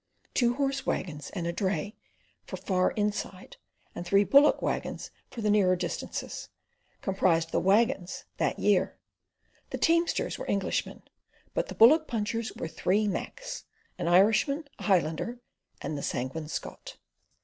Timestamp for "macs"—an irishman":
13.07-14.67